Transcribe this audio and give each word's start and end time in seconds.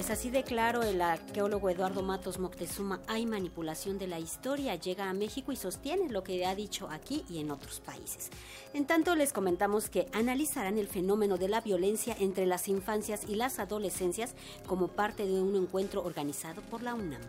Pues 0.00 0.10
así 0.10 0.30
de 0.30 0.44
claro, 0.44 0.82
el 0.82 1.02
arqueólogo 1.02 1.68
Eduardo 1.68 2.00
Matos 2.00 2.38
Moctezuma, 2.38 3.02
hay 3.06 3.26
manipulación 3.26 3.98
de 3.98 4.06
la 4.06 4.18
historia, 4.18 4.74
llega 4.74 5.10
a 5.10 5.12
México 5.12 5.52
y 5.52 5.56
sostiene 5.56 6.08
lo 6.08 6.24
que 6.24 6.46
ha 6.46 6.54
dicho 6.54 6.88
aquí 6.90 7.22
y 7.28 7.38
en 7.38 7.50
otros 7.50 7.80
países. 7.80 8.30
En 8.72 8.86
tanto, 8.86 9.14
les 9.14 9.34
comentamos 9.34 9.90
que 9.90 10.06
analizarán 10.14 10.78
el 10.78 10.88
fenómeno 10.88 11.36
de 11.36 11.50
la 11.50 11.60
violencia 11.60 12.16
entre 12.18 12.46
las 12.46 12.68
infancias 12.68 13.24
y 13.28 13.34
las 13.34 13.58
adolescencias 13.58 14.34
como 14.66 14.88
parte 14.88 15.26
de 15.26 15.42
un 15.42 15.54
encuentro 15.54 16.02
organizado 16.02 16.62
por 16.62 16.82
la 16.82 16.94
UNAM. 16.94 17.20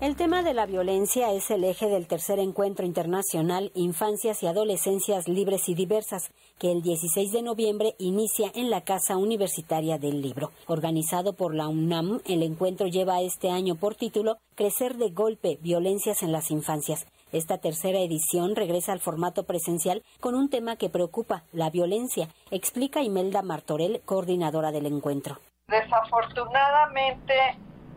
El 0.00 0.16
tema 0.16 0.42
de 0.42 0.54
la 0.54 0.64
violencia 0.64 1.30
es 1.30 1.50
el 1.50 1.62
eje 1.62 1.86
del 1.86 2.06
tercer 2.06 2.38
encuentro 2.38 2.86
internacional 2.86 3.70
Infancias 3.74 4.42
y 4.42 4.46
Adolescencias 4.46 5.28
Libres 5.28 5.68
y 5.68 5.74
Diversas, 5.74 6.32
que 6.58 6.72
el 6.72 6.80
16 6.80 7.30
de 7.32 7.42
noviembre 7.42 7.96
inicia 7.98 8.50
en 8.54 8.70
la 8.70 8.80
Casa 8.80 9.18
Universitaria 9.18 9.98
del 9.98 10.22
Libro. 10.22 10.52
Organizado 10.66 11.34
por 11.34 11.54
la 11.54 11.68
UNAM, 11.68 12.22
el 12.24 12.42
encuentro 12.42 12.86
lleva 12.86 13.20
este 13.20 13.50
año 13.50 13.74
por 13.74 13.94
título 13.94 14.38
Crecer 14.54 14.96
de 14.96 15.10
golpe, 15.10 15.58
violencias 15.60 16.22
en 16.22 16.32
las 16.32 16.50
infancias. 16.50 17.06
Esta 17.30 17.58
tercera 17.58 17.98
edición 17.98 18.56
regresa 18.56 18.92
al 18.92 19.00
formato 19.00 19.44
presencial 19.44 20.02
con 20.18 20.34
un 20.34 20.48
tema 20.48 20.76
que 20.76 20.88
preocupa, 20.88 21.44
la 21.52 21.68
violencia, 21.68 22.28
explica 22.50 23.02
Imelda 23.02 23.42
Martorell, 23.42 24.00
coordinadora 24.06 24.72
del 24.72 24.86
encuentro. 24.86 25.40
Desafortunadamente, 25.68 27.34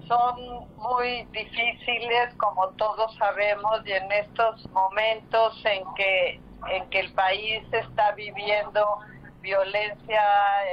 son 0.08 0.68
muy 0.78 1.26
difíciles, 1.32 2.34
como 2.38 2.70
todos 2.78 3.14
sabemos, 3.16 3.82
y 3.86 3.92
en 3.92 4.12
estos 4.12 4.70
momentos 4.72 5.62
en 5.66 5.84
que, 5.96 6.40
en 6.70 6.90
que 6.90 7.00
el 7.00 7.14
país 7.14 7.64
está 7.72 8.12
viviendo 8.12 8.86
violencia, 9.42 10.24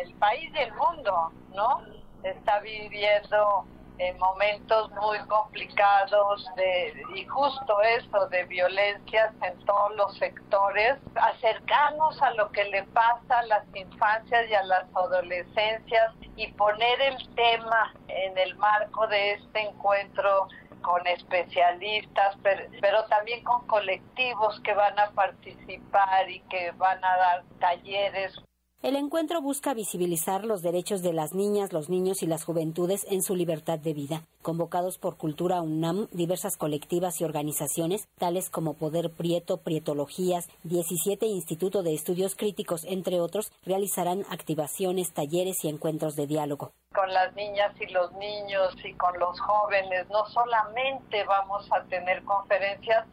el 0.05 0.15
país 0.15 0.51
y 0.55 0.59
el 0.59 0.73
mundo, 0.75 1.33
¿no? 1.55 1.81
Está 2.23 2.61
viviendo 2.61 3.65
en 4.01 4.19
momentos 4.19 4.91
muy 4.93 5.19
complicados 5.29 6.47
de, 6.57 7.03
y 7.15 7.27
justo 7.27 7.83
eso 7.83 8.27
de 8.29 8.45
violencias 8.45 9.31
en 9.43 9.59
todos 9.67 9.95
los 9.95 10.17
sectores, 10.17 10.97
acercarnos 11.15 12.21
a 12.23 12.31
lo 12.33 12.51
que 12.51 12.65
le 12.65 12.83
pasa 12.85 13.41
a 13.41 13.47
las 13.47 13.65
infancias 13.75 14.49
y 14.49 14.55
a 14.55 14.63
las 14.63 14.85
adolescencias 14.95 16.15
y 16.37 16.51
poner 16.53 16.99
el 17.03 17.35
tema 17.35 17.93
en 18.09 18.39
el 18.39 18.57
marco 18.57 19.07
de 19.07 19.33
este 19.33 19.61
encuentro 19.61 20.49
con 20.81 21.07
especialistas, 21.07 22.37
pero, 22.43 22.63
pero, 22.81 23.05
también 23.05 23.45
con 23.45 23.67
colectivos 23.67 24.59
que 24.61 24.73
van 24.73 24.99
a 24.99 25.11
participar 25.11 26.31
y 26.31 26.41
que 26.49 26.71
van 26.73 27.05
a 27.05 27.17
dar 27.19 27.45
talleres 27.59 28.35
el 28.83 28.97
encuentro 28.97 29.43
busca 29.43 29.75
visibilizar 29.75 30.47
los 30.47 30.63
derechos 30.63 31.03
de 31.03 31.13
las 31.13 31.35
niñas, 31.35 31.73
los 31.73 31.91
niños 31.91 32.23
y 32.23 32.27
las 32.27 32.45
juventudes 32.45 33.07
en 33.11 33.23
su 33.23 33.37
libertad 33.37 33.79
de 33.79 33.93
vida. 33.93 34.23
Convocados 34.41 34.97
por 34.97 35.19
Cultura 35.19 35.61
UNAM, 35.61 36.09
diversas 36.13 36.57
colectivas 36.57 37.21
y 37.21 37.25
organizaciones, 37.25 38.09
tales 38.19 38.49
como 38.49 38.73
Poder 38.75 39.11
Prieto, 39.11 39.59
Prietologías, 39.59 40.49
17 40.65 41.27
Instituto 41.27 41.83
de 41.83 41.93
Estudios 41.93 42.35
Críticos, 42.35 42.85
entre 42.85 43.21
otros, 43.21 43.53
realizarán 43.67 44.25
activaciones, 44.31 45.13
talleres 45.13 45.63
y 45.63 45.69
encuentros 45.69 46.17
de 46.17 46.27
diálogo. 46.27 46.73
Con 46.95 47.13
las 47.13 47.35
niñas 47.35 47.75
y 47.79 47.93
los 47.93 48.11
niños 48.15 48.75
y 48.83 48.95
con 48.95 49.19
los 49.19 49.39
jóvenes, 49.41 50.09
no 50.09 50.25
solamente 50.27 51.23
vamos 51.25 51.71
a 51.71 51.83
tener 51.85 52.25
conferencias, 52.25 53.07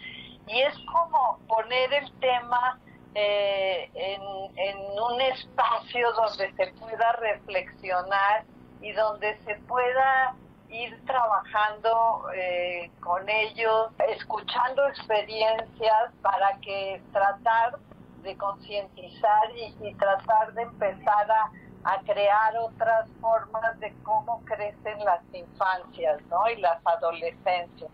y 0.48 0.62
es 0.62 0.74
como 0.92 1.40
poner 1.46 1.94
el 1.94 2.12
tema 2.20 2.80
eh, 3.20 3.90
en, 3.96 4.22
un 4.22 5.22
espacio 5.22 6.12
donde 6.14 6.54
se 6.54 6.68
pueda 6.74 7.12
reflexionar 7.14 8.44
y 8.82 8.92
donde 8.92 9.36
se 9.44 9.56
pueda 9.68 10.36
ir 10.70 11.04
trabajando 11.06 12.30
eh, 12.36 12.92
con 13.00 13.28
ellos, 13.28 13.90
escuchando 14.10 14.88
experiencias 14.88 16.14
para 16.22 16.60
que 16.60 17.02
tratar 17.12 17.80
de 18.22 18.38
concientizar 18.38 19.50
y, 19.56 19.94
tratar 19.96 20.54
de 20.54 20.62
empezar 20.62 21.32
a, 21.32 21.52
a, 21.86 22.00
crear 22.02 22.56
otras 22.58 23.10
formas 23.20 23.80
de 23.80 23.96
cómo 24.04 24.44
crecen 24.46 25.04
las 25.04 25.24
infancias 25.34 26.22
¿no? 26.30 26.48
y 26.50 26.58
las 26.58 26.86
adolescencias 26.86 27.92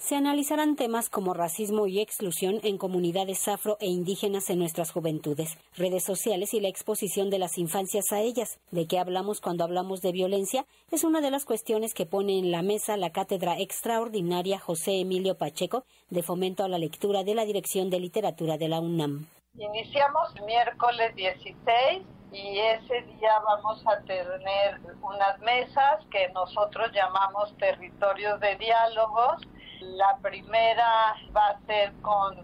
se 0.00 0.16
analizarán 0.16 0.76
temas 0.76 1.10
como 1.10 1.34
racismo 1.34 1.86
y 1.86 2.00
exclusión 2.00 2.58
en 2.62 2.78
comunidades 2.78 3.46
afro 3.48 3.76
e 3.80 3.86
indígenas 3.86 4.48
en 4.48 4.58
nuestras 4.58 4.90
juventudes, 4.90 5.58
redes 5.76 6.04
sociales 6.04 6.54
y 6.54 6.60
la 6.60 6.68
exposición 6.68 7.28
de 7.28 7.38
las 7.38 7.58
infancias 7.58 8.10
a 8.10 8.20
ellas. 8.20 8.58
¿De 8.70 8.86
qué 8.86 8.98
hablamos 8.98 9.42
cuando 9.42 9.62
hablamos 9.62 10.00
de 10.00 10.12
violencia? 10.12 10.64
Es 10.90 11.04
una 11.04 11.20
de 11.20 11.30
las 11.30 11.44
cuestiones 11.44 11.92
que 11.92 12.06
pone 12.06 12.38
en 12.38 12.50
la 12.50 12.62
mesa 12.62 12.96
la 12.96 13.10
cátedra 13.10 13.58
extraordinaria 13.58 14.58
José 14.58 15.00
Emilio 15.00 15.36
Pacheco 15.36 15.84
de 16.08 16.22
Fomento 16.22 16.64
a 16.64 16.68
la 16.68 16.78
Lectura 16.78 17.22
de 17.22 17.34
la 17.34 17.44
Dirección 17.44 17.90
de 17.90 18.00
Literatura 18.00 18.56
de 18.56 18.68
la 18.68 18.80
UNAM. 18.80 19.26
Iniciamos 19.58 20.34
miércoles 20.46 21.14
16 21.14 22.02
y 22.32 22.58
ese 22.58 23.02
día 23.02 23.38
vamos 23.44 23.84
a 23.86 24.00
tener 24.04 24.80
unas 25.02 25.38
mesas 25.40 26.06
que 26.10 26.28
nosotros 26.32 26.90
llamamos 26.94 27.54
territorios 27.58 28.40
de 28.40 28.56
diálogos 28.56 29.42
la 29.80 30.18
primera 30.22 31.16
va 31.34 31.48
a 31.48 31.60
ser 31.66 31.92
con, 32.02 32.36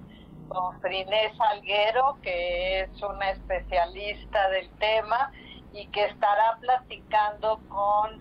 con 0.48 0.80
Frinés 0.80 1.32
Alguero, 1.40 2.18
que 2.22 2.80
es 2.80 3.02
una 3.02 3.30
especialista 3.30 4.48
del 4.50 4.70
tema 4.78 5.30
y 5.72 5.86
que 5.88 6.06
estará 6.06 6.58
platicando 6.60 7.60
con, 7.68 8.20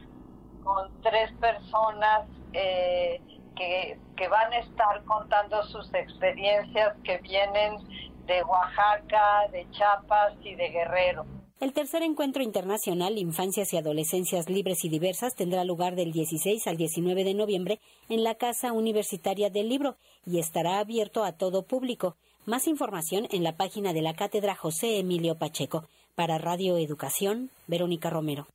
con 0.63 1.01
tres 1.01 1.31
personas 1.39 2.27
eh, 2.53 3.21
que, 3.55 3.97
que 4.15 4.27
van 4.27 4.51
a 4.51 4.57
estar 4.57 5.03
contando 5.05 5.63
sus 5.63 5.93
experiencias 5.93 6.95
que 7.03 7.17
vienen 7.19 7.77
de 8.25 8.43
Oaxaca, 8.43 9.47
de 9.51 9.69
Chiapas 9.71 10.33
y 10.41 10.55
de 10.55 10.69
Guerrero. 10.69 11.25
El 11.61 11.71
tercer 11.71 12.03
encuentro 12.03 12.43
internacional 12.43 13.17
Infancias 13.17 13.71
y 13.71 13.77
Adolescencias 13.77 14.49
Libres 14.49 14.83
y 14.83 14.89
Diversas 14.89 15.35
tendrá 15.35 15.63
lugar 15.63 15.95
del 15.95 16.11
16 16.11 16.67
al 16.67 16.75
19 16.75 17.23
de 17.23 17.33
noviembre 17.33 17.79
en 18.09 18.25
la 18.25 18.35
Casa 18.35 18.73
Universitaria 18.73 19.49
del 19.49 19.69
Libro 19.69 19.95
y 20.25 20.39
estará 20.39 20.79
abierto 20.79 21.23
a 21.23 21.31
todo 21.31 21.63
público. 21.63 22.17
Más 22.45 22.67
información 22.67 23.27
en 23.31 23.43
la 23.43 23.55
página 23.55 23.93
de 23.93 24.01
la 24.01 24.15
Cátedra 24.15 24.53
José 24.53 24.99
Emilio 24.99 25.35
Pacheco. 25.35 25.85
Para 26.13 26.37
Radio 26.37 26.77
Educación, 26.77 27.49
Verónica 27.67 28.09
Romero. 28.09 28.47